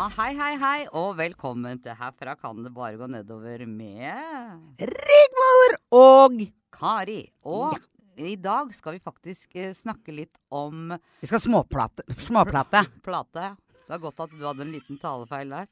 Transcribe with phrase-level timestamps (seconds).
[0.00, 5.74] Ja, hei, hei, hei, og velkommen til Herfra kan det bare gå nedover med Rigmor
[5.92, 6.38] og
[6.72, 7.18] Kari.
[7.44, 7.76] Og
[8.16, 12.06] i dag skal vi faktisk eh, snakke litt om Vi skal småplate.
[12.16, 12.80] småplate.
[13.10, 13.44] plate.
[13.76, 15.68] Det er godt at du hadde en liten talefeil der.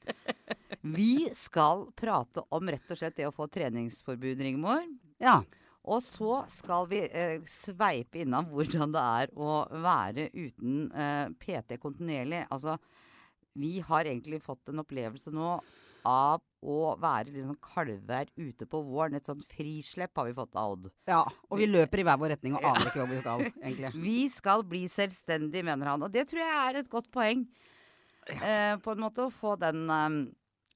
[0.85, 4.85] Vi skal prate om rett og slett det å få treningsforbud, Rigmor.
[5.25, 5.39] Ja.
[5.89, 11.81] Og så skal vi eh, sveipe innom hvordan det er å være uten eh, PT
[11.81, 12.45] kontinuerlig.
[12.53, 12.77] Altså,
[13.59, 15.59] vi har egentlig fått en opplevelse nå
[16.09, 19.19] av å være litt sånn kalver ute på våren.
[19.19, 20.89] Et sånn frislepp har vi fått av Odd.
[21.11, 21.23] ja.
[21.51, 23.93] Og vi løper i hver vår retning og aner ikke hvor vi skal, egentlig.
[24.03, 26.07] Vi skal bli selvstendige, mener han.
[26.07, 27.47] Og det tror jeg er et godt poeng.
[28.29, 30.19] Eh, på en måte å få den um,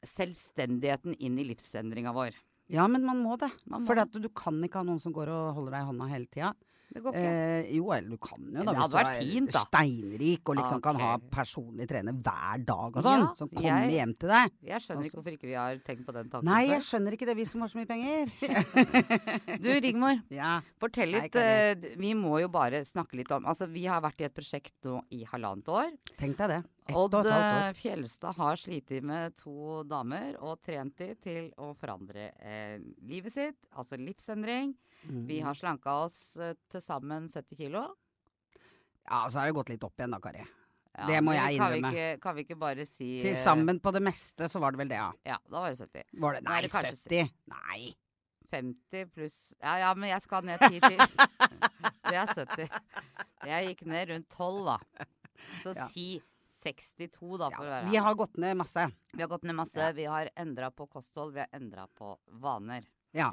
[0.06, 2.38] selvstendigheten inn i livsendringa vår.
[2.72, 3.50] Ja, men man må det.
[3.86, 6.52] For du kan ikke ha noen som går og holder deg i hånda hele tida.
[6.92, 7.32] Det går ikke.
[7.32, 8.64] Eh, jo, eller du kan jo, da.
[8.72, 9.62] Det hadde vært fint, da.
[9.66, 13.22] steinrik og liksom kan ha personlig trener hver dag og sånn.
[13.26, 14.52] Ja, som kommer jeg- hjem til deg.
[14.72, 17.26] Jeg skjønner ikke hvorfor ikke vi har tenkt på den tanken Nei, jeg skjønner ikke
[17.26, 18.30] det, vi som har så mye penger.
[19.62, 20.60] Du Rigmor, Ja.
[20.80, 21.32] fortell litt.
[21.32, 21.42] Kari.
[21.42, 24.74] eh, vi må jo bare snakke litt om Altså, vi har vært i et prosjekt
[24.84, 25.90] nå i halvannet år.
[26.18, 26.60] Tenk deg det.
[26.90, 32.78] Odd eh, Fjelstad har slitt med to damer og trent de til å forandre eh,
[33.06, 33.56] livet sitt.
[33.76, 34.74] Altså livsendring.
[35.02, 35.44] Vi Mm.
[35.44, 37.84] har slanka oss eh, til sammen 70 kilo.
[39.08, 40.42] Ja, så har det gått litt opp igjen da, Kari.
[40.92, 41.92] Ja, Det må jeg jeg kan vi innrømme.
[41.92, 44.78] ikke- Kan vi ikke bare si Til eh, sammen på det meste så var det
[44.78, 45.12] vel det, ja.
[45.24, 46.04] Ja, da var det 70.
[46.20, 47.30] Var det, nei, det kanskje 70?
[47.48, 47.94] Nei.
[48.52, 50.98] 50 pluss Ja ja, men jeg skal ned 10 til.
[52.12, 52.68] Det er 70.
[53.46, 54.78] Jeg gikk ned rundt 12, da.
[55.62, 55.86] Så Ja.
[55.88, 56.22] si
[56.62, 58.86] 62, da, for å være vi har gått ned masse.
[59.12, 59.88] Vi har gått ned masse.
[59.96, 61.34] Vi har endra på kosthold.
[61.36, 62.86] Vi har endra på vaner.
[63.16, 63.32] Ja.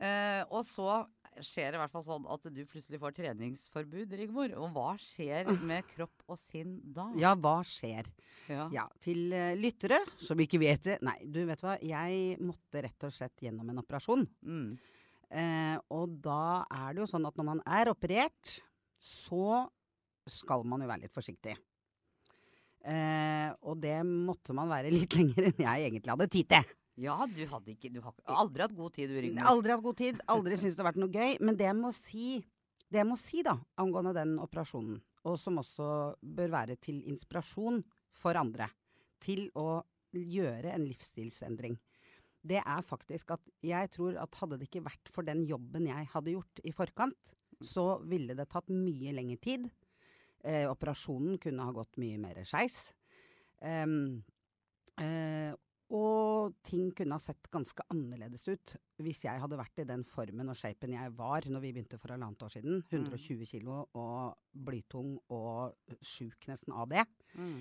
[0.00, 1.02] Uh, og så
[1.44, 4.54] skjer det i hvert fall sånn at du plutselig får treningsforbud, Rigmor.
[4.56, 7.10] Og hva skjer med kropp og sinn da?
[7.20, 8.08] Ja, hva skjer?
[8.48, 8.66] Ja.
[8.74, 11.76] Ja, til uh, lyttere som ikke vet det Nei, du vet hva.
[11.84, 14.24] Jeg måtte rett og slett gjennom en operasjon.
[14.40, 14.72] Mm.
[15.30, 18.56] Uh, og da er det jo sånn at når man er operert,
[19.00, 19.66] så
[20.30, 21.54] skal man jo være litt forsiktig.
[22.80, 26.70] Eh, og det måtte man være litt lenger enn jeg egentlig hadde tid til.
[27.00, 29.50] ja, du hadde ikke Du har aldri hatt god tid, du, Rigmor.
[29.52, 31.36] Aldri hatt god tid, aldri syntes det har vært noe gøy.
[31.44, 32.26] Men det jeg må si,
[32.88, 34.98] det jeg må si da, angående den operasjonen,
[35.28, 35.90] og som også
[36.20, 37.82] bør være til inspirasjon
[38.16, 38.70] for andre,
[39.20, 39.82] til å
[40.16, 41.76] gjøre en livsstilsendring,
[42.40, 46.08] det er faktisk at jeg tror at hadde det ikke vært for den jobben jeg
[46.14, 49.66] hadde gjort i forkant, så ville det tatt mye lengre tid.
[50.44, 52.94] Eh, operasjonen kunne ha gått mye mer skeis.
[53.60, 54.22] Um,
[55.02, 55.52] eh,
[55.90, 60.52] og ting kunne ha sett ganske annerledes ut hvis jeg hadde vært i den formen
[60.52, 62.80] og shapen jeg var når vi begynte for halvannet år siden.
[62.86, 67.04] 120 kilo og blytung og sjuk nesten av det.
[67.34, 67.56] Mm.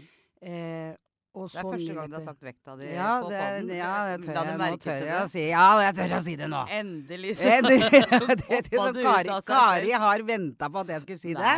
[0.45, 0.91] Eh,
[1.29, 3.75] Det er så første gang du har sagt vekta di ja, på det, podden.
[3.77, 4.57] ja, det tør jeg.
[4.59, 6.63] Nå tør jeg å si Ja, jeg tør å si det nå.
[6.79, 8.01] Endelig så, det, det,
[8.45, 11.55] det, så Kari, Kari har venta på at jeg skulle si det.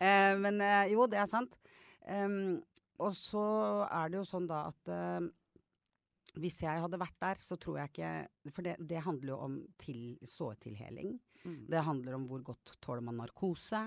[0.00, 1.56] Eh, men eh, jo, det er sant.
[2.08, 2.58] Em,
[3.00, 3.44] og så
[3.86, 5.28] er det jo sånn da at eh,
[6.40, 9.58] hvis jeg hadde vært der, så tror jeg ikke For det, det handler jo om
[9.80, 11.16] til, såretilheling.
[11.42, 11.64] Mm.
[11.72, 13.82] Det handler om hvor godt tåler man narkose.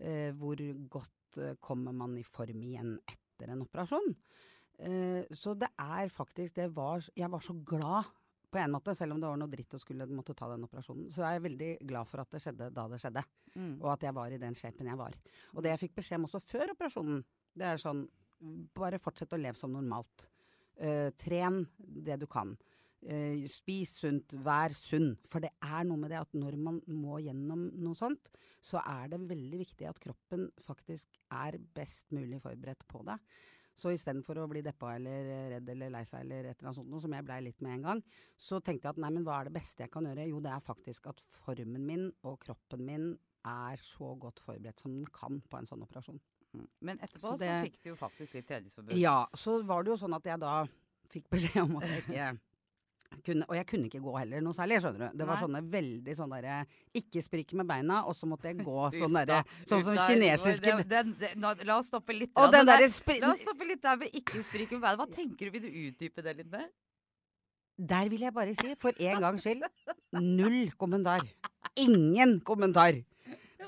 [0.00, 0.60] Eh, hvor
[0.92, 4.14] godt eh, kommer man i form igjen etter en operasjon.
[4.80, 8.08] Eh, så det er faktisk det var, Jeg var så glad
[8.50, 11.10] på en måte, selv om det var noe dritt å skulle måtte ta den operasjonen.
[11.14, 13.80] Så er jeg veldig glad for at det skjedde da det skjedde Mm.
[13.82, 15.14] og at jeg var i den shapen jeg var.
[15.54, 17.24] Og det jeg fikk beskjed om også før operasjonen,
[17.58, 18.08] det er sånn
[18.72, 20.22] Bare fortsett å leve som normalt.
[20.80, 22.54] Uh, tren det du kan.
[23.04, 25.10] Uh, spis sunt, vær sunn.
[25.28, 28.30] For det er noe med det at når man må gjennom noe sånt,
[28.64, 33.18] så er det veldig viktig at kroppen faktisk er best mulig forberedt på det.
[33.80, 36.90] Så istedenfor å bli deppa eller redd eller lei seg eller et eller annet sånt,
[36.92, 38.02] noe, som jeg blei litt med en gang,
[38.36, 40.28] så tenkte jeg at nei, men hva er det beste jeg kan gjøre?
[40.28, 43.08] Jo, det er faktisk at formen min og kroppen min
[43.48, 46.20] er så godt forberedt som den kan på en sånn operasjon.
[46.52, 46.68] Mm.
[46.84, 48.94] Men etterpå Så så, fikk du jo faktisk litt tredjesforbud.
[49.00, 50.54] Ja, så var det jo sånn at jeg da
[51.10, 52.30] fikk beskjed om at jeg ikke
[53.26, 55.18] kunne Og jeg kunne ikke gå heller noe særlig, skjønner du.
[55.18, 55.42] Det var Nei.
[55.44, 56.58] sånne veldig sånn derre
[57.00, 60.76] Ikke sprikke med beina, og så måtte jeg gå sånn derre Sånn som kinesiske
[61.40, 62.32] nå, La oss stoppe litt.
[62.36, 64.96] La oss stoppe der med ikke sprike med beina.
[65.00, 65.56] Hva tenker du?
[65.56, 66.68] Vil du utdype det litt mer?
[67.80, 69.64] Der vil jeg bare si, for en gangs skyld,
[70.20, 71.24] null kommentar.
[71.80, 72.98] Ingen kommentar.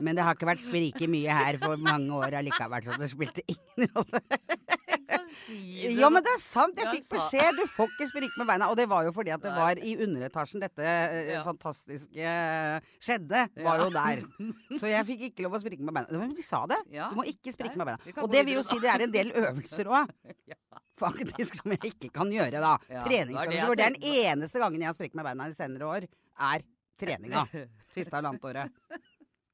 [0.01, 3.45] Men det har ikke vært sprike mye her for mange år allikevel, så det spilte
[3.49, 4.21] ingen rolle.
[5.97, 6.79] Ja, men det er sant!
[6.79, 7.59] Jeg fikk beskjed.
[7.59, 8.69] Du får ikke sprike med beina.
[8.73, 11.43] Og det var jo fordi at det var i underetasjen dette eh, Ja.
[11.47, 12.33] fantastiske
[13.03, 13.45] skjedde.
[13.63, 14.25] Var jo der.
[14.81, 16.21] Så jeg fikk ikke lov å sprike med beina.
[16.23, 16.81] Men de sa det.
[17.11, 18.17] Du må ikke sprike med beina.
[18.25, 20.13] Og det vil jo si det er en del øvelser òg.
[21.03, 22.77] Faktisk, som jeg ikke kan gjøre, da.
[23.07, 23.67] Treningsøvelser.
[23.67, 26.05] For det det er den eneste gangen jeg har sprukket med beina i senere år,
[26.53, 26.63] er
[27.01, 27.47] treninga.
[27.97, 28.71] Siste halvannet året.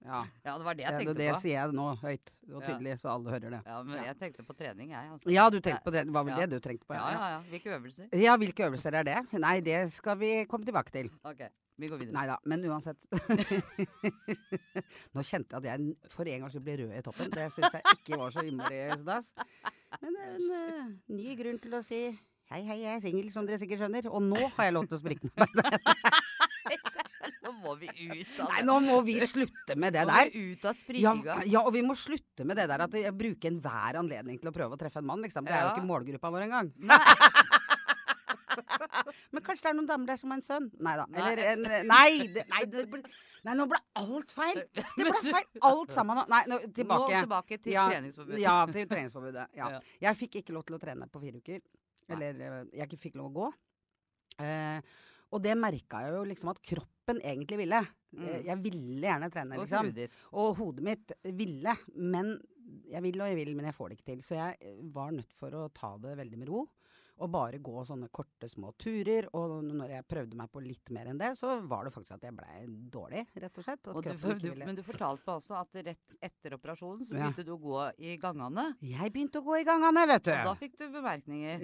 [0.09, 0.23] Ja.
[0.47, 1.41] Ja, det var det Det, jeg det, tenkte det på.
[1.43, 2.67] sier jeg nå høyt og Ja.
[2.67, 3.61] tydelig, så alle hører det.
[3.67, 4.03] Ja, men Ja.
[4.09, 5.05] jeg tenkte på trening, jeg.
[5.13, 5.29] Altså.
[5.31, 6.07] Ja, du tenkte på det.
[6.09, 6.47] Det var vel Ja.
[6.47, 6.95] det du tenkte på?
[6.97, 7.41] Ja, ja, ja.
[7.51, 8.07] Hvilke øvelser?
[8.17, 9.19] Ja, hvilke øvelser er det?
[9.39, 11.11] Nei, det skal vi komme tilbake til.
[11.25, 11.41] Ok,
[11.79, 12.13] vi går videre.
[12.17, 13.05] Nei da, men uansett.
[15.15, 15.79] Nå kjente jeg at jeg
[16.13, 17.29] for en gangs skyld ble rød i toppen.
[17.35, 19.27] Det syns jeg ikke var så innmari stas.
[20.01, 20.43] Men det er en
[20.89, 22.01] uh, ny grunn til å si
[22.49, 24.05] hei, hei, jeg er singel, som dere sikkert skjønner.
[24.09, 25.65] Og nå har jeg lov til å sprikke med beina.
[27.69, 30.31] Må vi ut av Nei, nå må vi slutte med det må der.
[30.33, 31.13] vi ut av Ja,
[31.45, 34.55] ja, og vi må slutte med det der at vi bruker enhver anledning til å
[34.57, 35.45] prøve å treffe en mann, liksom.
[35.49, 36.73] Det er jo ikke målgruppa vår engang.
[39.33, 40.69] Men kanskje det er noen damer der som har en sønn?
[40.83, 40.95] Nei.
[41.23, 42.29] Eller en Nei!
[42.35, 43.01] Det, nei, det ble,
[43.47, 44.63] nei, nå ble alt feil!
[44.75, 46.23] Det ble feil alt sammen.
[46.31, 47.13] Nei, nå, tilbake.
[47.13, 48.41] Nå tilbake til Ja, treningsforbudet.
[48.43, 49.47] Ja, til treningsforbudet.
[49.59, 49.71] Ja.
[49.77, 49.81] Ja.
[50.09, 51.61] Jeg fikk ikke lov til å trene på fire uker.
[52.09, 53.49] Eller eh, jeg fikk lov å gå.
[54.41, 54.79] Eh,
[55.33, 57.81] og det merka jeg jo liksom at kroppen egentlig ville.
[58.17, 58.25] Mm.
[58.25, 59.91] Eh, Jeg ville gjerne trene, liksom.
[59.93, 60.21] huet.
[60.33, 62.39] Og hodet mitt ville, men
[62.89, 64.23] jeg vil og jeg vil, men jeg får det ikke til.
[64.25, 66.65] Så jeg eh, var nødt for å ta det veldig med ro.
[67.19, 69.27] Og bare gå sånne korte, små turer.
[69.35, 72.23] Og når jeg prøvde meg på litt mer enn det, så var det faktisk at
[72.29, 73.89] jeg blei dårlig, rett og slett.
[73.91, 77.25] Og du, du, men du fortalte meg også at rett etter operasjonen så Ja.
[77.27, 78.69] begynte du å gå i gangene.
[78.81, 80.33] Jeg begynte å gå i gangene, vet du.
[80.37, 81.59] Og da fikk du bemerkninger.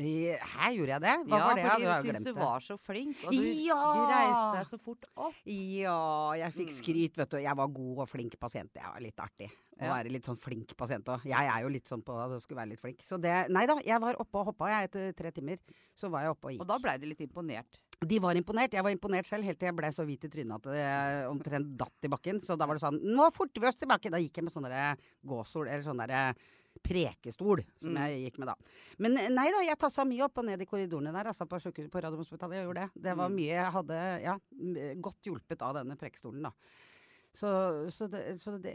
[0.54, 1.14] Her gjorde jeg det?
[1.30, 1.64] Hva ja, var det?
[1.70, 3.80] fordi Du syntes du var så flink, og du Ja!
[4.10, 5.34] reiste deg så fort opp.
[5.46, 6.78] Ja, jeg fikk Mm.
[6.82, 7.36] skryt, vet du.
[7.38, 8.72] Jeg var god og flink pasient.
[8.74, 9.50] Det var litt artig.
[9.74, 11.24] Å være litt sånn flink pasient òg.
[11.26, 13.00] Jeg er jo litt sånn på at du skulle være litt flink.
[13.02, 15.58] Så det Nei da, jeg var oppe og hoppa, jeg, etter tre timer.
[15.98, 16.60] Så var jeg oppe og gikk.
[16.62, 17.80] Og da blei de litt imponert.
[18.04, 18.72] De var imponert.
[18.72, 21.76] Jeg var imponert selv helt til jeg ble så hvit i trynet at jeg omtrent
[21.76, 22.40] datt i bakken.
[22.44, 24.10] Så da var det sånn Nå forter vi oss tilbake!
[24.10, 26.34] Da gikk jeg med sånn derre gåstol, eller sånn derre
[26.82, 27.98] prekestol, som Mm.
[28.02, 28.54] jeg gikk med da.
[28.98, 31.60] Men eh, nei da, jeg tassa mye opp og ned i korridorene der, altså på
[31.62, 32.56] sykehuset på Radiumhospitalet.
[32.58, 33.02] Jeg gjorde det.
[33.02, 33.36] Det var Mm.
[33.36, 34.38] mye jeg hadde, ja,
[35.00, 36.50] godt hjulpet av denne prekestolen, da.
[37.34, 37.48] Så,
[37.90, 38.74] så, det, så det,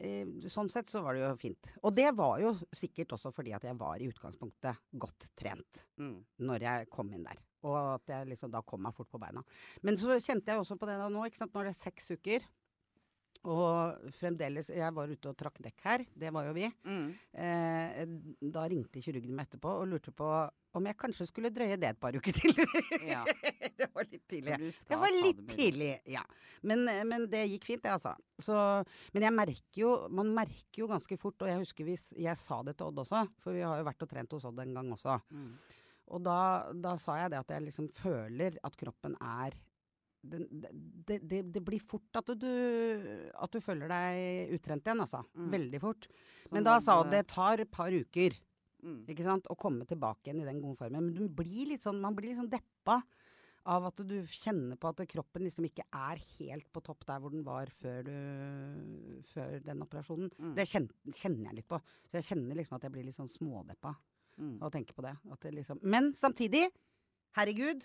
[0.52, 1.70] sånn sett så var det jo fint.
[1.88, 6.18] Og det var jo sikkert også fordi at jeg var i utgangspunktet godt trent Mm.
[6.44, 7.40] når jeg kom inn der.
[7.64, 9.44] Og at jeg liksom da kom meg fort på beina.
[9.84, 11.56] Men så kjente jeg også på det da nå, ikke sant.
[11.56, 12.44] Nå er seks uker.
[13.47, 16.01] Og fremdeles Jeg var ute og trakk dekk her.
[16.12, 16.68] Det var jo vi.
[16.83, 17.06] Mm.
[17.31, 18.01] Eh,
[18.51, 20.27] da ringte kirurgen meg etterpå og lurte på
[20.77, 22.53] om jeg kanskje skulle drøye det et par uker til.
[23.07, 23.24] Ja.
[23.80, 24.57] det var litt tidlig.
[24.89, 26.21] Det var litt tidlig, ja.
[26.62, 28.13] Men, men det gikk fint, det, altså.
[28.44, 28.53] Så,
[29.15, 32.59] men jeg merker jo Man merker jo ganske fort, og jeg husker vi, jeg sa
[32.68, 34.91] det til Odd også, for vi har jo vært og trent hos Odd en gang
[34.94, 35.15] også.
[35.31, 35.50] Mm.
[36.09, 36.39] Og da,
[36.74, 39.57] da sa jeg det at jeg liksom føler at kroppen er
[40.21, 40.39] det,
[41.07, 42.50] det, det, det blir fort at du,
[43.39, 45.24] at du føler deg utrent igjen, altså.
[45.38, 45.50] Mm.
[45.54, 46.07] Veldig fort.
[46.44, 48.38] Sånn Men da sa hun det tar et par uker
[48.80, 49.01] Mm.
[49.12, 51.10] ikke sant, å komme tilbake igjen i den gode formen.
[51.10, 53.01] Men du blir litt sånn, man blir litt sånn deppa
[53.68, 57.33] av at du kjenner på at kroppen liksom ikke er helt på topp der hvor
[57.33, 60.31] den var før, du, før den operasjonen.
[60.39, 60.54] Mm.
[60.56, 61.81] Det kjenner, kjenner jeg litt på.
[62.07, 63.95] Så jeg kjenner liksom at jeg blir litt sånn smådeppa
[64.39, 64.62] Mm.
[64.62, 65.81] av å tenke på det liksom.
[65.83, 66.69] Men samtidig,
[67.36, 67.83] herregud,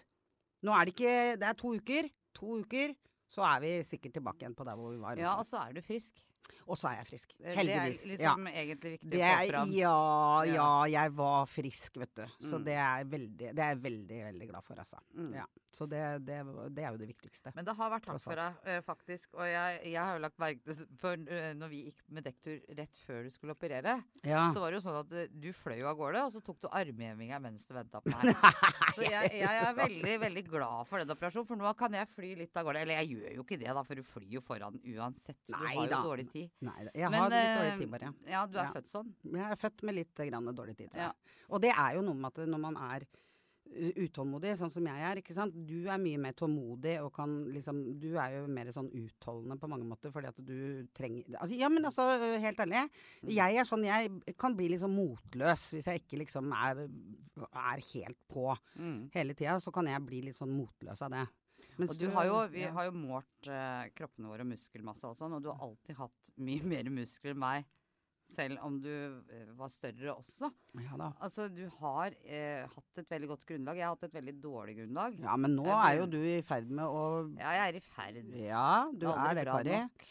[0.63, 2.09] nå er det ikke Det er to uker.
[2.39, 2.95] To uker,
[3.31, 5.19] så er vi sikkert tilbake igjen på der hvor vi var.
[5.21, 6.21] Ja, og så er du frisk.
[6.67, 7.35] Og så er jeg frisk.
[7.45, 8.03] Heldigvis.
[8.05, 8.35] Det er er ja.
[8.35, 9.73] liksom egentlig viktig Det å få fram.
[9.77, 10.69] ja, Ja.
[10.89, 12.25] jeg var frisk, vet du.
[12.41, 12.65] Så Mm.
[12.65, 14.99] det er veldig, det er jeg veldig, veldig glad for, altså.
[15.17, 15.35] Mm.
[15.35, 15.45] Ja.
[15.75, 16.37] Så det, det,
[16.73, 17.51] det er jo det viktigste.
[17.57, 19.35] Men det har vært hardt for deg, eh, faktisk.
[19.35, 22.61] Og jeg, jeg har jo lagt merke til For eh, når vi gikk med dekktur
[22.79, 24.51] rett før du skulle operere, Ja.
[24.55, 26.61] så var det jo sånn at eh, du fløy jo av gårde, og så tok
[26.63, 28.35] du armhevinga mens du venta på meg.
[28.95, 32.35] Så jeg, jeg er veldig, veldig glad for den operasjonen, for nå kan jeg fly
[32.39, 32.81] litt av gårde.
[32.87, 35.41] Eller jeg gjør jo ikke det, da, for du flyr jo foran uansett.
[35.45, 36.03] Så du Nei har jo da.
[36.07, 36.51] dårlig tid.
[36.67, 38.13] Nei, jeg Men, har litt eh, dårlig tid, bare.
[38.35, 38.73] Ja, du er Ja.
[38.77, 39.13] født sånn.
[39.33, 41.13] Jeg er født med litt grann dårlig tid, tror jeg.
[41.15, 41.37] Ja.
[41.55, 43.07] Og det er jo noe med at når man er
[43.75, 45.55] utålmodig, sånn som jeg er, ikke sant.
[45.67, 49.69] Du er mye mer tålmodig og kan liksom Du er jo mer sånn utholdende på
[49.73, 52.05] mange måter fordi at du trenger altså, Ja, men altså,
[52.45, 52.85] helt ærlig.
[53.27, 56.85] Jeg er sånn Jeg kan bli sånn motløs hvis jeg ikke liksom er,
[57.51, 59.11] er helt på Mm.
[59.15, 59.57] hele tida.
[59.61, 61.27] Så kan jeg bli litt sånn motløs av det.
[61.79, 65.35] Og du har jo, vi har jo målt eh, kroppene våre og muskelmasse og sånn,
[65.37, 67.73] og du har alltid hatt mye mer muskler enn meg.
[68.25, 70.49] Selv om du eh, var større også.
[70.81, 71.11] ja da.
[71.27, 73.77] Altså, du har eh, hatt et veldig godt grunnlag.
[73.77, 75.19] Jeg har hatt et veldig dårlig grunnlag.
[75.27, 77.03] Ja, men nå er jo du i ferd med å
[77.37, 78.23] Ja, jeg er i ferd.
[78.41, 79.77] Ja, du er det, Kari.
[79.85, 80.07] nok.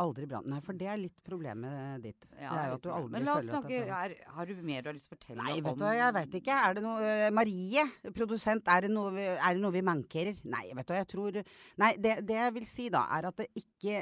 [0.00, 0.46] Aldri brann.
[0.48, 2.28] Nei, for det er litt problemet ditt.
[2.40, 4.80] Ja, det er jo at du aldri Men la oss snakke er Har du mer
[4.80, 6.56] du har lyst til å fortelle Nei, om vet du hva, jeg veit ikke.
[6.68, 7.84] Er det noe eh, Marie,
[8.16, 10.40] produsent, er det noe, vi- er det noe vi mankerer?
[10.48, 11.38] Nei, vet du hva, jeg tror
[11.84, 13.98] Nei, det, det jeg vil si da, er at det ikke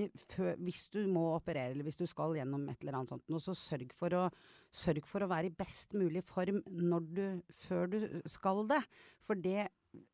[0.00, 0.08] eh,
[0.64, 3.52] Hvis du må operere, eller hvis du skal gjennom et eller annet sånt, noe, så
[3.58, 4.24] sørg for å
[4.72, 7.24] sørg for å være i best mulig form når du,
[7.66, 8.80] før du skal det.
[9.20, 9.68] For det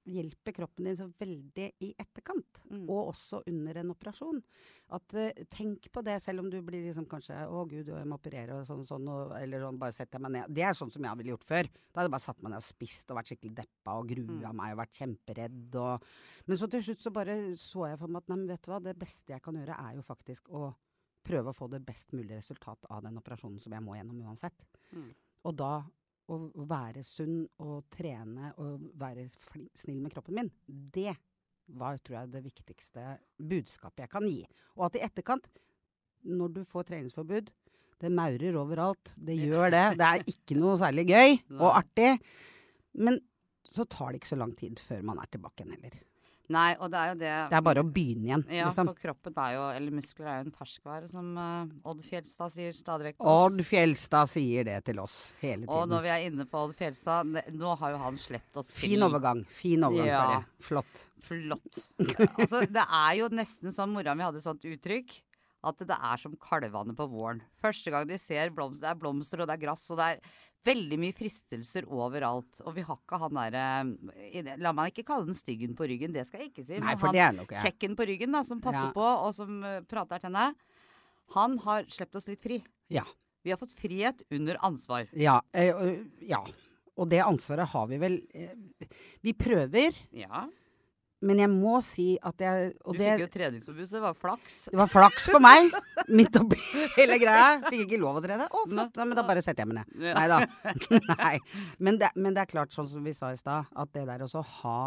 [0.08, 2.88] hjelper kroppen din så veldig i etterkant, Mm.
[2.90, 4.42] og også under en operasjon.
[4.90, 8.18] At uh, Tenk på det, selv om du blir liksom kanskje 'Å gud, jeg må
[8.18, 10.54] operere', og sånn, sånn og, eller sånn, bare setter jeg meg ned.
[10.54, 11.62] Det er sånn som jeg ville gjort før.
[11.92, 14.50] Da hadde jeg bare satt meg ned og spist og vært skikkelig deppa og grua
[14.52, 14.56] Mm.
[14.56, 16.02] meg og vært kjemperedd og
[16.46, 18.70] Men så til slutt så bare så jeg for meg at nei, men vet du
[18.72, 20.74] hva, det beste jeg kan gjøre er jo faktisk å
[21.24, 24.64] prøve å få det best mulige resultat av den operasjonen som jeg må gjennom uansett.
[24.94, 25.12] Mm.
[25.44, 25.84] Og da
[26.28, 29.26] å være sunn og trene og være
[29.78, 31.14] snill med kroppen min, det
[31.78, 33.04] var tror jeg det viktigste
[33.50, 34.42] budskapet jeg kan gi.
[34.78, 35.48] Og at i etterkant,
[36.28, 37.52] når du får treningsforbud
[37.98, 39.10] Det maurer overalt.
[39.18, 39.86] Det gjør det.
[39.98, 41.32] Det er ikke noe særlig gøy
[41.64, 42.12] og artig.
[42.94, 43.18] Men
[43.66, 45.96] så tar det ikke så lang tid før man er tilbake igjen heller.
[46.48, 48.88] Nei, og det er jo det Det er bare å begynne igjen, Ja, liksom.
[48.88, 52.72] for kroppen er jo, eller muskler er jo en ferskvare, som uh, Odd Fjelstad sier
[52.72, 53.44] stadig vekk til oss.
[53.52, 55.74] Odd Fjelstad sier det til oss hele tiden.
[55.76, 58.94] Og når vi er inne på Odd Fjelstad, nå har jo han sluppet oss fri.
[58.94, 59.44] Fin overgang.
[59.60, 60.24] Fin overgang, Ja.
[60.24, 60.44] Kari.
[60.70, 61.06] Flott.
[61.28, 61.82] Flott.
[62.00, 65.18] altså, det er jo nesten sånn Mora mi hadde et sånt uttrykk.
[65.68, 67.40] At det er som kalvene på våren.
[67.58, 70.20] Første gang de ser blomster, det er blomster og det er gress, og det er
[70.68, 72.60] veldig mye fristelser overalt.
[72.66, 76.26] Og vi har ikke han derre La meg ikke kalle den styggen på ryggen, det
[76.28, 76.76] skal jeg ikke si.
[76.78, 77.64] Nei, men for han det er nok jeg.
[77.66, 78.94] kjekken på ryggen da, som passer Ja.
[78.96, 80.54] på, og som eh, prater til henne,
[81.34, 82.60] han har sluppet oss litt fri.
[82.92, 83.04] Ja.
[83.44, 85.08] Vi har fått frihet under ansvar.
[85.16, 86.42] Ja, eh, øh, ja.
[86.98, 88.54] Og det ansvaret har vi vel eh,
[89.22, 90.46] Vi prøver, Ja.
[91.20, 94.58] Men jeg må si at jeg Du det, fikk jo treningsforbud, så det var flaks.
[94.70, 95.72] det var flaks for meg,
[96.08, 96.58] midt oppi
[96.98, 97.48] hele greia.
[97.66, 98.46] Fikk ikke lov å trene.
[98.46, 98.94] Å, flott.
[99.00, 100.14] Nei, men da bare setter jeg meg ned.
[100.14, 100.38] Nei da.
[101.18, 101.34] Nei.
[101.82, 104.22] Men det, men det er klart, sånn som vi sa i stad, at det der
[104.28, 104.78] også ha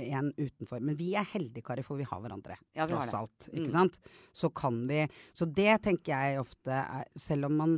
[0.00, 2.54] en utenfor Men vi er heldige, Kari, for vi har hverandre.
[2.72, 3.18] Ja, vi har tross det.
[3.20, 3.48] alt.
[3.52, 3.74] Ikke Mm.
[3.74, 3.98] sant?
[4.32, 5.02] Så kan vi
[5.36, 7.74] Så det tenker jeg ofte er Selv om man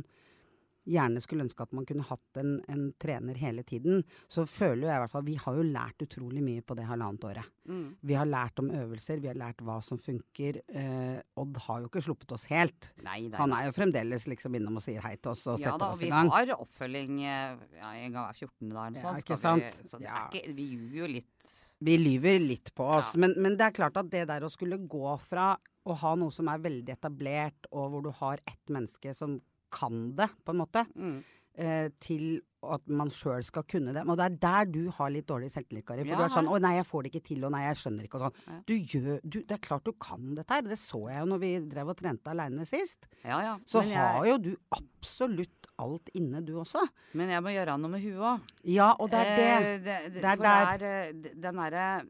[0.85, 4.95] gjerne skulle ønske at man kunne hatt en, en trener hele tiden, så føler jeg
[4.97, 7.45] i hvert fall Vi har jo lært utrolig mye på det halvannet året.
[7.69, 7.95] Mm.
[8.03, 10.59] Vi har lært om øvelser, vi har lært hva som funker.
[10.67, 12.89] Eh, Odd har jo ikke sluppet oss helt.
[13.03, 15.69] Nei, nei, Han er jo fremdeles liksom innom og sier hei til oss og ja
[15.71, 16.29] setter da, oss i gang.
[16.35, 18.69] har oppfølging eh, ja, en gang hver 14.
[18.73, 19.21] dag eller Ja, sånn.
[19.23, 19.63] ikke sant?
[19.63, 20.17] vi- Så det Ja.
[20.27, 21.53] er ikke, vi ljuger jo litt.
[21.83, 23.13] Vi lyver litt på oss.
[23.15, 23.19] Ja.
[23.19, 26.31] Men, men det er klart at det der å skulle gå fra å ha noe
[26.31, 29.41] som er veldig etablert, og hvor du har ett menneske som
[29.73, 31.23] kan det, på en måte, Mm.
[31.57, 34.05] eh, til at man sjøl skal kunne det.
[34.07, 36.05] Og det er der du har litt dårlig selvtillit, Kari.
[36.05, 37.75] For Ja, du er sånn 'Å nei, jeg får det ikke til', og 'nei, jeg
[37.75, 38.47] skjønner ikke', og sånn.
[38.47, 38.61] Ja.
[38.65, 40.61] Du gjør du, Det er klart du kan dette her.
[40.61, 43.07] Det så jeg jo når vi drev og trente aleine sist.
[43.25, 43.57] Ja, ja.
[43.67, 46.87] Så men, har jeg, jo du absolutt alt inne, du også.
[47.13, 48.41] men jeg må gjøre noe med huet òg.
[48.63, 49.65] Ja, og det er det.
[49.65, 50.35] Eh, det, Det der.
[50.37, 52.05] det er eh, der den derre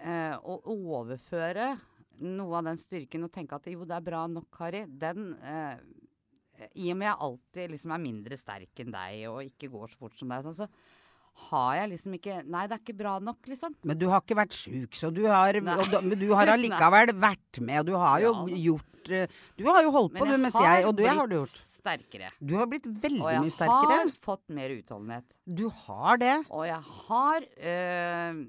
[0.00, 1.78] eh, Å overføre
[2.20, 5.76] noe av den styrken og tenke at jo, det er bra nok, Kari, den eh,
[6.74, 10.00] I og med jeg alltid liksom er mindre sterk enn deg og ikke går så
[10.00, 10.68] fort som deg, sånn, så
[11.48, 13.76] har jeg liksom ikke Nei, det er ikke bra nok, liksom.
[13.86, 17.84] Men du har ikke vært sjuk, så du har, men du har allikevel vært med,
[17.84, 20.86] og du har jo Ja gjort eh, Du har jo holdt på, du, mens jeg
[20.88, 21.54] Og det har du gjort.
[21.78, 22.32] sterkere.
[22.42, 23.86] Du har blitt veldig mye sterkere.
[23.86, 25.28] Og jeg har fått mer utholdenhet.
[25.46, 26.34] Du har det.
[26.50, 28.42] Og jeg har øh,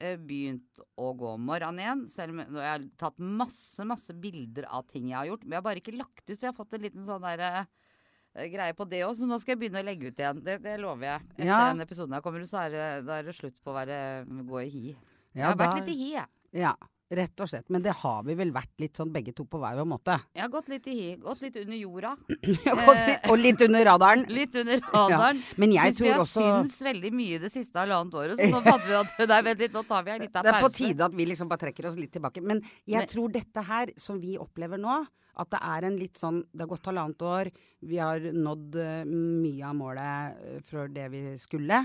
[0.00, 2.02] begynt å gå om morgenen igjen.
[2.12, 5.42] Selv om jeg har tatt masse, masse bilder av ting jeg har gjort.
[5.44, 7.42] Men jeg har bare ikke lagt ut, for jeg har fått en liten sånn der,
[7.66, 9.16] uh, greie på det òg.
[9.18, 10.42] Så nå skal jeg begynne å legge ut igjen.
[10.44, 11.26] Det, det lover jeg.
[11.38, 11.58] Etter Ja.
[11.72, 13.98] den episoden her kommer så er det, da er det slutt på å være,
[14.46, 14.86] gå i hi.
[14.92, 16.26] Jeg Ja, har vært da- litt i hi, jeg.
[16.62, 16.74] Ja,
[17.10, 17.66] rett og slett.
[17.72, 20.16] Men det har vi vel vært litt sånn begge to på hver vår måte.
[20.36, 21.08] Jeg har gått litt i hi.
[21.22, 22.14] Gått litt under jorda.
[22.48, 24.24] Litt, og litt under radaren.
[24.38, 25.40] Litt under radaren.
[25.56, 28.48] Men jeg Syns vi tror har også syns veldig mye det siste halvannet året, så
[28.52, 30.48] nå fant vi at Nei, vent litt, nå tar vi en liten pause.
[30.48, 32.42] Det er på tide at vi liksom bare trekker oss litt tilbake.
[32.44, 35.00] Men jeg Men- tror dette her, som vi opplever nå,
[35.38, 37.50] at det er en litt sånn Det har gått halvannet år,
[37.88, 41.78] vi har nådd eh, mye av målet uh, for det vi skulle.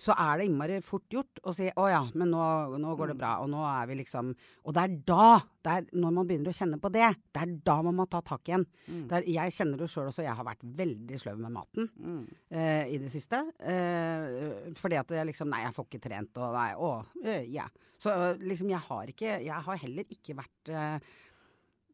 [0.00, 2.44] Så er det innmari fort gjort å si 'Å ja, men nå,
[2.78, 4.30] nå går det bra', og nå er vi liksom
[4.64, 7.56] Og det er da, det er når man begynner å kjenne på det, det er
[7.66, 8.64] da man må ta tak igjen.
[8.86, 9.04] Mm.
[9.10, 12.24] Er, jeg kjenner det sjøl også, jeg har vært veldig sløv med maten Mm.
[12.50, 13.42] eh, i det siste.
[13.60, 17.40] Eh, fordi at jeg liksom Nei, jeg får ikke trent, og nei, å, ja.
[17.42, 17.68] Yeah.
[18.00, 21.10] Så liksom, jeg har ikke Jeg har heller ikke vært eh,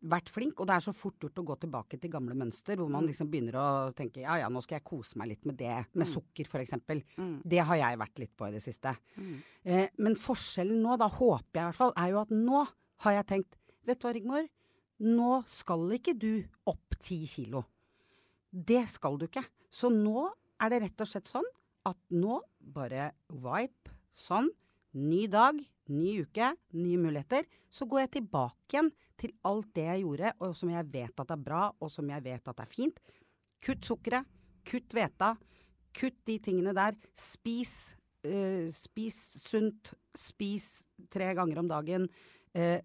[0.08, 2.88] vært flink, og det er så fort gjort å gå tilbake til gamle mønster, hvor
[2.90, 3.08] man Mm.
[3.10, 6.06] liksom begynner å tenke ja ja, nå skal jeg kose meg litt med det, med
[6.06, 6.12] Mm.
[6.14, 6.72] sukker f.eks.
[7.18, 7.42] Mm.
[7.44, 8.96] Det har jeg vært litt på i det siste.
[9.18, 9.42] Mm.
[9.64, 12.66] Eh, men forskjellen nå, da håper jeg i hvert fall, er jo at nå
[12.98, 13.54] har jeg tenkt
[13.86, 14.48] Vet du hva, Rigmor?
[15.00, 17.64] Nå skal ikke du opp ti kilo.
[18.52, 19.44] Det skal du ikke.
[19.70, 21.44] Så nå er det rett og slett sånn
[21.84, 24.48] at nå bare wipe sånn.
[24.94, 27.44] Ny dag, ny uke, nye muligheter.
[27.70, 31.30] Så går jeg tilbake igjen til alt det jeg gjorde, og som jeg vet at
[31.30, 32.98] er bra, og som jeg vet at er fint.
[33.64, 34.26] Kutt sukkeret.
[34.66, 35.34] Kutt hveta.
[35.96, 36.96] Kutt de tingene der.
[37.14, 37.94] Spis.
[38.26, 39.14] eh, spis
[39.44, 39.92] sunt.
[40.18, 42.08] Spis tre ganger om dagen.
[42.52, 42.80] Eh,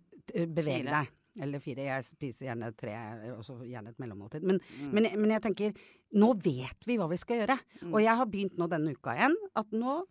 [0.46, 0.92] beveg Fire.
[1.02, 1.10] deg.
[1.42, 1.84] Eller fire.
[1.88, 2.92] Jeg spiser gjerne tre,
[3.38, 4.44] og så gjerne et mellommåltid.
[4.44, 4.92] Men, Mm.
[4.94, 5.74] men, men jeg tenker,
[6.14, 7.58] nå vet vi hva vi skal gjøre.
[7.82, 7.94] Mm.
[7.94, 10.04] Og jeg har begynt nå denne uka igjen, at nå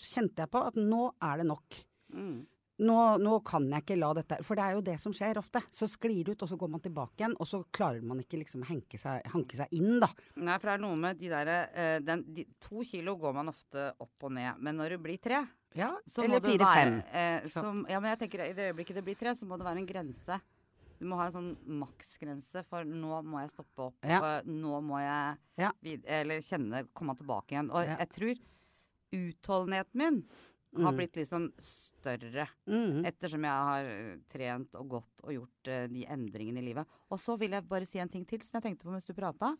[0.00, 1.84] kjente jeg på at nå er det nok.
[2.12, 2.46] Mm.
[2.82, 5.60] Nå, nå kan jeg ikke la dette For det er jo det som skjer ofte.
[5.70, 8.40] Så sklir det ut, og så går man tilbake igjen, og så klarer man ikke
[8.40, 10.08] liksom å henke seg, hanke seg inn, da.
[10.40, 13.90] Nei, for det er noe med de derre eh, de, To kilo går man ofte
[14.02, 15.44] opp og ned, men når det blir tre,
[15.78, 16.98] Ja, så eller fire-fem.
[17.12, 17.46] eh,
[17.92, 19.86] Ja, men jeg tenker i det øyeblikket det blir tre, så må det være en
[19.86, 20.40] grense.
[20.98, 21.52] Du må ha en sånn
[21.82, 23.96] maksgrense, for nå må jeg stoppe opp.
[24.06, 24.18] Ja.
[24.22, 25.70] Og nå må jeg Ja.
[25.82, 27.70] vid eller kjenne komme tilbake igjen.
[27.70, 27.96] Og Ja.
[28.00, 28.34] jeg tror
[29.12, 30.22] utholdenheten min
[30.74, 30.96] har Mm.
[30.96, 32.46] blitt liksom større.
[32.66, 33.04] mm.
[33.04, 36.86] Ettersom jeg har eh, trent og gått og gjort uh, de endringene i livet.
[37.10, 39.12] Og så vil jeg bare si en ting til som jeg tenkte på mens du
[39.12, 39.56] prata.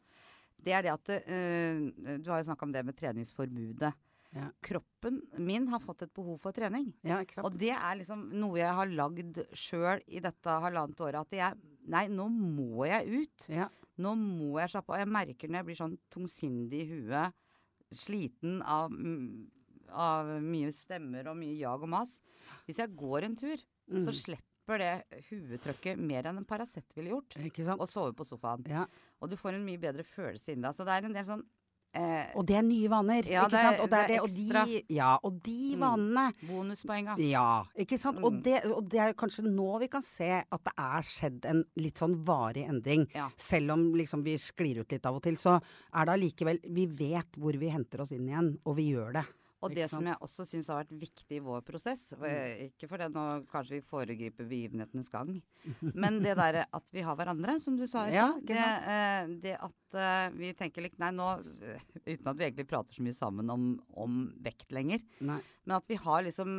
[0.62, 3.92] Det er det at uh, Du har jo snakka om det med treningsforbudet.
[4.33, 4.47] Ja.
[4.64, 6.95] Kroppen min har fått et behov for trening.
[7.04, 7.19] Ja.
[7.45, 11.21] Og det er liksom noe jeg har lagd sjøl i dette halvannet året.
[11.26, 13.49] At jeg Nei, nå må jeg ut.
[13.50, 13.64] Ja.
[13.99, 15.00] Nå må jeg slappe av.
[15.02, 17.35] Jeg merker når jeg blir sånn tungsindig i huet,
[17.92, 19.50] sliten av, mm,
[19.93, 22.21] av mye stemmer og mye jag og mas.
[22.67, 24.21] Hvis jeg går en tur, så Mm.
[24.23, 27.37] slipper det huetrykket mer enn en Paracet ville gjort.
[27.81, 28.67] Og sove på sofaen.
[28.69, 28.87] Ja.
[29.21, 30.75] Og du får en mye bedre følelse inni deg.
[30.75, 31.43] Så det er en del sånn
[31.95, 33.81] eh, Og det er nye vaner, Ja, ikke sant.
[33.81, 36.33] Og det det og de, ja, og de Mm.
[36.49, 37.17] bonuspoenga.
[37.19, 38.17] Ja, ikke sant.
[38.25, 38.43] Og, Mm.
[38.43, 41.97] det, og det er kanskje nå vi kan se at det er skjedd en litt
[41.97, 43.07] sånn varig endring.
[43.15, 43.29] Ja.
[43.37, 45.61] Selv om liksom vi sklir ut litt av og til, så
[45.93, 49.27] er det allikevel Vi vet hvor vi henter oss inn igjen, og vi gjør det.
[49.62, 53.09] Og det som jeg også syns har vært viktig i vår prosess, jeg- ikke fordi
[53.14, 55.40] nå kanskje vi foregriper begivenhetenes gang,
[55.95, 58.14] men det derre at vi har hverandre, som du sa i stad.
[58.14, 61.26] Ja, det, eh, det at eh, vi tenker litt Nei, nå
[62.12, 63.66] Uten at vi egentlig prater så mye sammen om,
[64.00, 65.38] om vekt lenger, Nei.
[65.66, 66.50] men at vi har liksom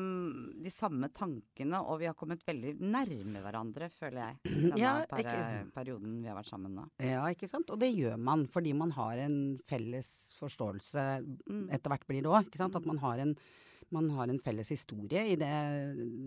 [0.63, 4.37] de samme tankene, og vi har kommet veldig nærme hverandre, føler jeg.
[4.53, 5.31] Denne Ja, per,
[5.75, 6.87] perioden vi har vært sammen nå.
[7.03, 7.69] Ja, ikke sant.
[7.73, 11.03] Og det gjør man fordi man har en felles forståelse
[11.43, 11.67] Mm.
[11.75, 12.75] etter hvert blir det òg, ikke sant.
[12.77, 13.33] At man har en
[13.93, 15.51] man har en felles historie i det,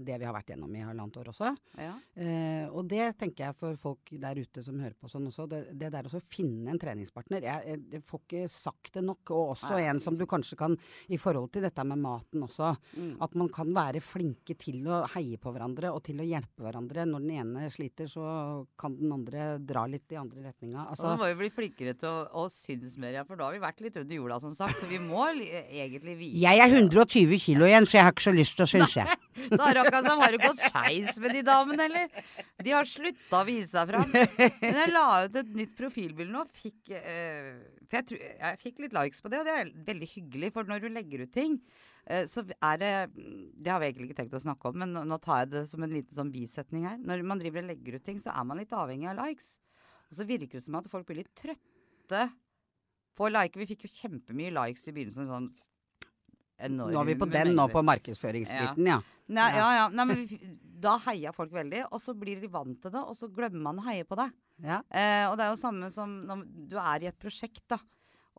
[0.06, 1.52] det vi har vært gjennom i halvannet år også.
[1.80, 1.94] Ja.
[2.14, 5.62] Eh, og det tenker jeg for folk der ute som hører på sånn også, det,
[5.78, 7.46] det der å finne en treningspartner.
[7.48, 9.34] Jeg, jeg, får ikke sagt det nok.
[9.34, 9.86] Og også Nei.
[9.90, 10.76] en som du kanskje kan,
[11.12, 13.16] i forhold til dette med maten også, Mm.
[13.22, 17.04] at man kan være flinke til å heie på hverandre og til å hjelpe hverandre.
[17.08, 18.24] Når den ene sliter, så
[18.78, 20.84] kan den andre dra litt i andre retninga.
[20.86, 23.48] Og Altså, så må vi bli flinkere til å, å synes mer, ja, for da
[23.48, 24.78] har vi vært litt under jorda, som sagt.
[24.80, 28.34] Så vi må egentlig vise jeg er 120 kilo igjen, så jeg har ikke så
[28.36, 29.16] lyst til å jeg.
[29.52, 32.28] Da Rakasa, har det gått skeis med de damene, eller?
[32.64, 34.06] De har slutta å vise seg fram.
[34.12, 37.52] Men jeg la ut et nytt profilbilde nå, fikk, eh,
[37.86, 40.52] for jeg, jeg fikk litt likes på det, og det er veldig hyggelig.
[40.54, 41.58] For når du legger ut ting,
[42.06, 45.04] eh, så er det Det har vi egentlig ikke tenkt å snakke om, men nå,
[45.08, 46.98] nå tar jeg det som en liten sånn bisetning her.
[47.02, 49.56] Når man driver og legger ut ting, så er man litt avhengig av likes.
[50.10, 52.26] Og så virker det som at folk blir litt trøtte
[53.16, 53.58] på å like.
[53.58, 55.30] Vi fikk jo kjempemye likes i begynnelsen.
[55.30, 55.50] sånn
[56.58, 59.00] enorme Nå er vi på den nå, på markedsføringsbiten, ja.
[59.28, 59.58] Nei, Ja.
[59.58, 59.88] ja, ja.
[59.90, 60.26] Nei, men
[60.80, 63.80] da heia folk veldig, og så blir de vant til det, og så glemmer man
[63.82, 64.30] å heie på det.
[64.62, 64.80] ja.
[64.90, 67.78] Eh, og det er jo samme som når du er i et prosjekt, da.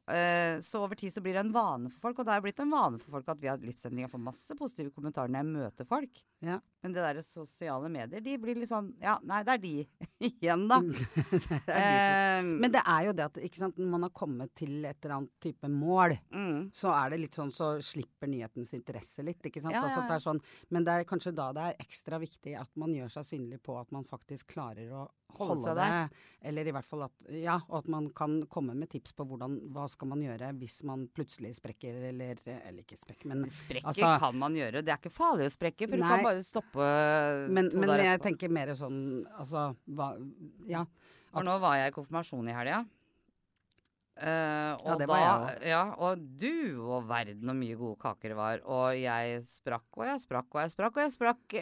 [0.07, 2.61] Eh, så over tid så blir det en vane for folk, og det er blitt
[2.63, 5.89] en vane for folk at vi har livsendringer får masse positive kommentarer når jeg møter
[5.89, 6.21] folk.
[6.45, 6.59] Ja.
[6.83, 9.71] Men det derre sosiale medier, de blir litt sånn Ja, nei, det er de
[10.27, 10.77] igjen, da.
[10.85, 11.73] Det de.
[11.73, 14.99] Eh, Men det er jo det at ikke sant, når man har kommet til et
[15.03, 19.41] eller annet type mål, mm, så er det litt sånn så slipper nyhetens interesse litt.
[19.49, 19.73] ikke sant?
[19.73, 22.53] Ja, Altså, ja, det er sånn, men det er kanskje da det er ekstra viktig
[22.61, 25.85] at man gjør seg synlig på at man faktisk klarer å Holde holde, seg det.
[25.91, 26.29] der.
[26.49, 29.57] Eller i hvert fall at Ja, og at man kan komme med tips på hvordan,
[29.75, 34.13] hva skal man gjøre hvis man plutselig sprekker, eller Eller ikke sprekker, men Sprekker altså-
[34.23, 34.81] kan man gjøre.
[34.85, 36.07] Det er ikke farlig å sprekke, for Nei.
[36.27, 36.87] Bare stoppe
[37.49, 38.99] Men, men jeg tenker mer sånn
[39.39, 40.11] Altså, hva
[40.69, 40.85] Ja.
[41.33, 42.85] For nå var jeg i konfirmasjon i helga.
[44.17, 47.99] Uh, og Ja, det da, var jeg Ja, og du og verden og mye gode
[48.01, 48.63] kaker det var.
[48.65, 51.57] Og jeg sprakk og jeg sprakk og jeg sprakk og jeg sprakk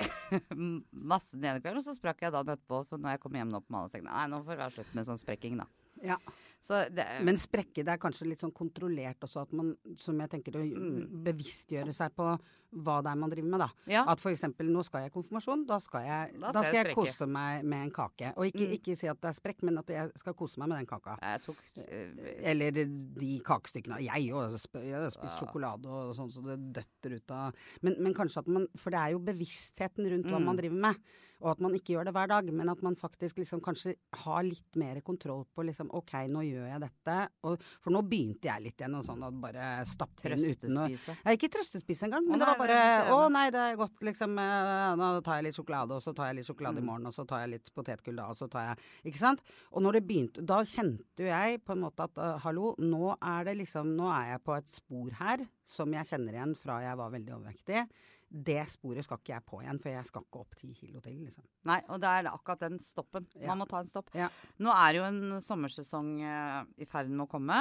[1.12, 1.82] masse den ene kvelden.
[1.82, 2.80] Og så sprakk jeg dagen etterpå.
[2.88, 4.76] Så når jeg kom hjem nå på mandag, tenkte jeg nei, nå får det være
[4.78, 5.68] slutt med sånn sprekking, da.
[6.06, 6.16] Ja.
[6.64, 10.32] Så det, Men sprekke, det er kanskje litt sånn kontrollert også, at man, som jeg
[10.38, 11.24] tenker, å Mm.
[11.28, 12.30] bevisstgjøre seg på
[12.76, 13.70] hva det er man driver med, da.
[13.88, 14.04] ja.
[14.12, 16.86] At eksempel, nå skal jeg i konfirmasjon, da skal jeg, Da da skal skal jeg
[16.90, 18.34] jeg kose meg med en kake.
[18.36, 18.74] Og ikke, Mm.
[18.80, 21.18] ikke si at det er sprekk, men at jeg skal kose meg med den kaka.
[21.22, 21.58] Jeg tok
[21.88, 24.02] eh, Eller de kakestykkene.
[24.04, 28.48] Jeg har spist sjokolade og sånn så det døtter ut av men, men kanskje at
[28.48, 30.46] man For det er jo bevisstheten rundt hva Mm.
[30.46, 30.96] man driver med.
[31.42, 34.42] Og at man ikke gjør det hver dag, men at man faktisk liksom kanskje har
[34.44, 37.16] litt mer kontroll på liksom OK, nå gjør jeg dette.
[37.44, 40.88] Og, for nå begynte jeg litt igjen og sånn at bare stappe inn uten å
[40.88, 41.18] Trøstespise.
[41.26, 44.38] Nei, ikke trøstespise engang, men det var nei, bare Å nei, det er godt, liksom.
[44.42, 46.84] eh, Nå tar jeg litt sjokolade, og så tar jeg litt sjokolade Mm.
[46.84, 49.42] i morgen, og så tar jeg litt potetgull da, og så tar jeg Ikke sant?
[49.72, 53.16] Og når det begynte Da kjente jo jeg på en måte at uh, hallo, nå
[53.22, 56.80] er det liksom Nå er jeg på et spor her som jeg kjenner igjen fra
[56.84, 57.88] jeg var veldig overvektig.
[58.30, 61.16] Det sporet skal ikke jeg på igjen, for jeg skal ikke opp ti kilo til,
[61.24, 61.44] liksom.
[61.66, 63.26] Nei, og det er akkurat den stoppen.
[63.40, 63.48] Ja.
[63.48, 64.10] Man må ta en stopp.
[64.14, 64.28] Ja.
[64.62, 67.58] Nå er jo en sommersesong eh, i ferd med å komme.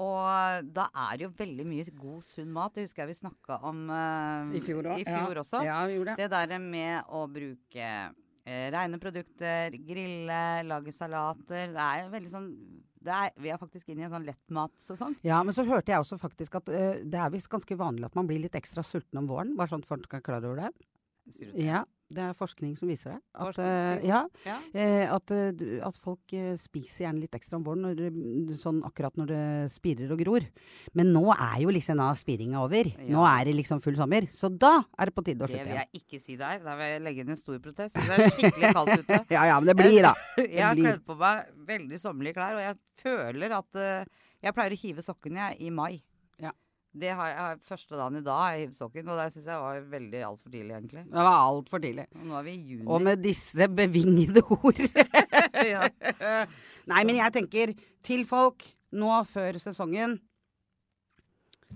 [0.00, 2.72] Og da er det jo veldig mye god, sunn mat.
[2.74, 5.02] Det husker jeg vi snakka om uh, I fjor òg.
[5.02, 5.60] i fjor også.
[5.66, 6.28] Ja, vi gjorde det.
[6.30, 11.74] Det der med å bruke uh, rene produkter, grille, lage salater.
[11.74, 12.48] Det er jo veldig sånn
[13.02, 15.16] det er, Vi er faktisk inne i en sånn lettmatsesong.
[15.26, 18.16] Ja, men så hørte jeg også faktisk at uh, det er visst ganske vanlig at
[18.16, 19.56] man blir litt ekstra sulten om våren.
[19.58, 20.72] Bare sånn at folk er klar over det.
[21.28, 21.66] Sier du det?
[21.68, 23.20] Ja, det er forskning som viser det.
[23.44, 24.56] At, eh, ja, Ja.
[24.74, 29.30] Uh, at, uh, at folk spiser gjerne litt ekstra om våren, når sånn akkurat når
[29.32, 29.42] det
[29.74, 30.46] spirer og gror.
[30.98, 32.92] Men nå er jo liksom da spiringa over.
[33.08, 34.28] Nå er det liksom full sommer.
[34.32, 35.72] Så da er det på tide å slutte igjen.
[35.72, 36.62] Det vil jeg ikke si der.
[36.64, 37.96] Da vil jeg legge inn en stor protest.
[37.98, 39.20] Det er skikkelig kaldt ute.
[39.32, 40.14] Ja ja, men det blir da.
[40.52, 43.82] Jeg har kledd på meg veldig sommerlige klær, og jeg føler at
[44.42, 46.02] Jeg pleier å hive sokkene jeg, i mai.
[46.92, 47.00] Ja.
[47.00, 49.78] Det har jeg første dagen i dag i jeg sokken, og det syns jeg var
[49.94, 51.04] veldig altfor tidlig, egentlig.
[51.08, 52.04] Det var altfor tidlig.
[52.18, 52.84] Og nå er vi i juni.
[52.86, 54.82] Og med disse bevingede ord.
[55.72, 55.88] ja.
[56.92, 57.72] Nei, men jeg tenker
[58.04, 60.18] til folk nå før sesongen.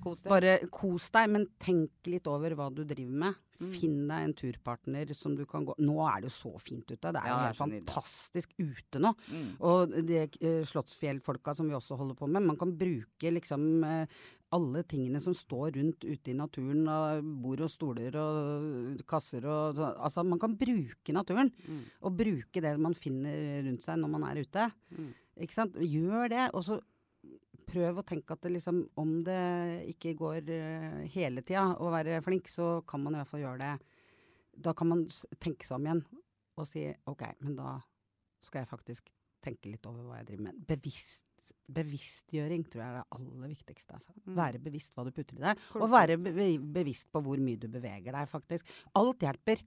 [0.02, 0.30] Kos deg.
[0.30, 3.42] Bare kos deg, men tenk litt over hva du driver med.
[3.56, 3.68] Mm.
[3.72, 6.98] Finn deg en turpartner som du kan gå Nå er det jo så fint ute.
[7.00, 9.14] Det er Ja, jo er helt fantastisk ute nå.
[9.32, 9.46] Mm.
[9.64, 12.44] Og de uh, Slottsfjellfolka som vi også holder på med.
[12.44, 14.20] Man kan bruke liksom eh,
[14.56, 16.82] alle tingene som står rundt ute i naturen.
[16.90, 21.52] Av bord og stoler og kasser og Altså, man kan bruke naturen.
[21.68, 21.84] Mm.
[22.02, 24.68] Og bruke det man finner rundt seg når man er ute.
[24.96, 25.10] Mm.
[25.46, 25.76] Ikke sant?
[25.80, 26.44] Gjør det.
[26.56, 26.80] Og så
[27.66, 29.42] prøv å tenke at det liksom, om det
[29.94, 33.62] ikke går eh, hele tida å være flink, så kan man i hvert fall gjøre
[33.62, 33.92] det.
[34.66, 35.04] Da kan man
[35.42, 36.04] tenke seg om igjen
[36.56, 37.76] og si OK, men da
[38.44, 39.10] skal jeg faktisk
[39.44, 40.62] tenke litt over hva jeg driver med.
[40.68, 41.26] Bevisst,
[41.76, 43.98] bevisstgjøring tror jeg er det aller viktigste.
[43.98, 44.14] Altså.
[44.24, 44.32] Mm.
[44.38, 47.68] Være bevisst hva du putter i deg, og være be bevisst på hvor mye du
[47.72, 48.72] beveger deg, faktisk.
[48.98, 49.62] Alt hjelper.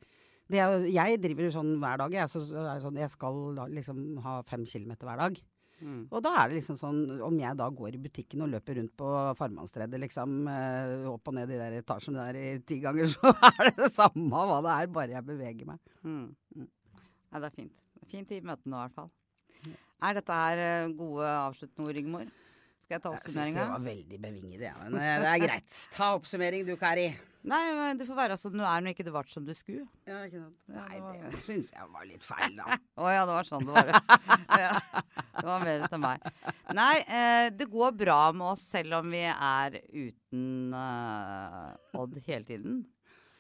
[0.50, 2.18] Det er, jeg driver jo sånn hver dag.
[2.22, 3.40] Jeg, så, så sånn, jeg skal
[3.76, 5.42] liksom ha fem kilometer hver dag.
[5.80, 6.02] Mm.
[6.12, 8.96] Og da er det liksom sånn, om jeg da går i butikken og løper rundt
[9.00, 13.32] på Farmannstredet, liksom, eh, opp og ned de der etasjene der i ti ganger, så
[13.32, 15.80] er det det samme hva det er, bare jeg beveger meg.
[16.04, 16.68] Mm.
[17.30, 17.76] Ja, det er fint.
[18.10, 19.14] Fint i møtene nå, i hvert fall.
[20.02, 22.28] Er dette her eh, gode avsluttende ord, Rigmor?
[22.84, 25.80] Skal jeg ta Jeg syns det var veldig bevinget, ja, men eh, det er greit.
[25.98, 27.10] Ta oppsummering du, Kari.
[27.50, 29.86] Nei, men du får være som du er når ikke du ble som du skulle.
[30.10, 30.58] Ja, ikke sant?
[30.68, 32.80] Ja, Nei, det var- det syns jeg var litt feil, da.
[33.04, 33.92] Å ja, det var sånn det var.
[34.64, 34.74] ja.
[35.40, 36.26] Det var mer til meg.
[36.76, 42.44] Nei, eh, det går bra med oss selv om vi er uten eh, Odd hele
[42.50, 42.82] tiden.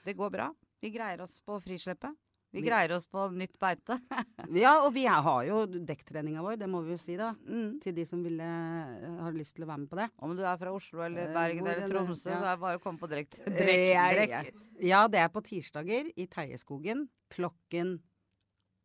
[0.08, 0.48] Det går bra.
[0.80, 2.16] Vi greier oss på frisleppet.
[2.52, 4.00] Vi greier oss på nytt beite.
[4.56, 7.30] Ja, og vi har jo dekktreninga vår, det må vi jo si, da.
[7.46, 7.76] Mm.
[7.84, 10.08] Til de som ville, eh, har lyst til å være med på det.
[10.26, 12.40] Om du er fra Oslo eller Eh, Bergen eller Tromsø, ja.
[12.40, 13.38] så er det bare å komme på drekk.
[14.80, 17.04] Ja, det er på tirsdager i Teieskogen
[17.36, 17.98] klokken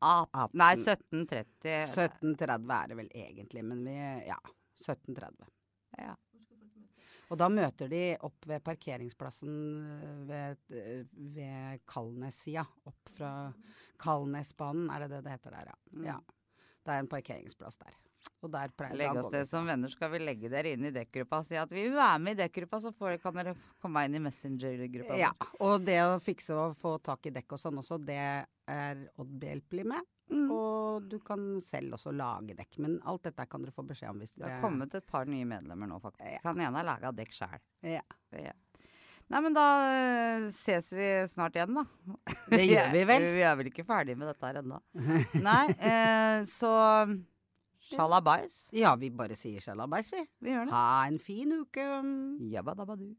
[0.02, 0.50] 18.
[0.58, 1.46] Nei, 17.30.
[1.94, 3.94] 17.30 er det vel egentlig, men vi
[4.26, 4.40] Ja,
[4.82, 5.46] 17.30.
[6.02, 6.16] Ja.
[7.34, 9.54] Og da møter de opp ved parkeringsplassen
[10.28, 10.60] ved,
[11.34, 12.62] ved Kalnes-sida.
[12.86, 13.34] Opp fra
[13.98, 15.78] Kalnesbanen, er det det det heter der, ja.
[15.90, 16.08] Mm.
[16.12, 16.18] ja.
[16.84, 17.96] Det er en parkeringsplass der.
[18.44, 21.40] Og der pleier Legg oss det som venner, skal vi legge dere inn i dekkgruppa
[21.40, 24.18] og si at vi vil være med i dekkgruppa, så får, kan dere komme inn
[24.18, 25.16] i Messenger-gruppa.
[25.18, 25.32] Ja,
[25.64, 29.32] og det å fikse og få tak i dekk og sånn også, det er Odd
[29.40, 30.13] behjelpelig med.
[30.32, 30.46] Mm.
[30.54, 34.22] Og du kan selv også lage dekk, men alt dette kan dere få beskjed om
[34.22, 36.30] hvis Det har kommet et par nye medlemmer nå, faktisk.
[36.38, 36.40] Ja.
[36.46, 37.60] Han ene har laga dekk sjæl.
[37.84, 38.04] Ja.
[38.32, 38.54] Ja.
[39.32, 41.84] Nei, men da eh, ses vi snart igjen, da.
[42.52, 43.28] Det gjør vi vel.
[43.36, 44.80] Vi er vel ikke ferdig med dette her ennå.
[45.44, 46.72] Nei, eh, så
[47.84, 48.58] sjalabais.
[48.76, 50.24] Ja, vi bare sier sjalabais, vi.
[50.44, 50.74] Vi gjør det.
[50.76, 51.86] Ha en fin uke.
[52.52, 53.10] Jabba dabba du.